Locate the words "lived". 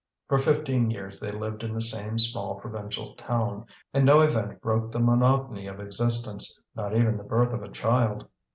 1.31-1.63